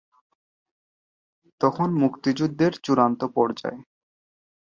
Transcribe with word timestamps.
তখন 1.61 1.89
মুক্তিযুদ্ধের 1.93 2.73
চূড়ান্ত 2.83 3.21
পর্যায়। 3.35 3.79